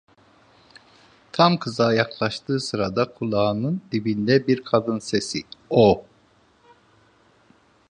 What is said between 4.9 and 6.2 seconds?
sesi: "O!"